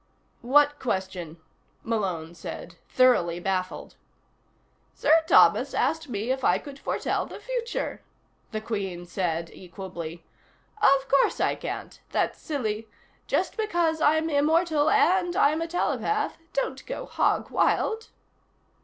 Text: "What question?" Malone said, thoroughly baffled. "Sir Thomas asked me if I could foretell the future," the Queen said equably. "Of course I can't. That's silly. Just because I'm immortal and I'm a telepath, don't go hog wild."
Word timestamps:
"What 0.41 0.79
question?" 0.79 1.37
Malone 1.83 2.33
said, 2.33 2.73
thoroughly 2.89 3.39
baffled. 3.39 3.97
"Sir 4.95 5.11
Thomas 5.27 5.75
asked 5.75 6.09
me 6.09 6.31
if 6.31 6.43
I 6.43 6.57
could 6.57 6.79
foretell 6.79 7.27
the 7.27 7.39
future," 7.39 8.01
the 8.49 8.61
Queen 8.61 9.05
said 9.05 9.51
equably. 9.53 10.25
"Of 10.81 11.07
course 11.07 11.39
I 11.39 11.53
can't. 11.53 11.99
That's 12.09 12.41
silly. 12.41 12.89
Just 13.27 13.55
because 13.57 14.01
I'm 14.01 14.27
immortal 14.31 14.89
and 14.89 15.35
I'm 15.35 15.61
a 15.61 15.67
telepath, 15.67 16.39
don't 16.51 16.83
go 16.87 17.05
hog 17.05 17.51
wild." 17.51 18.09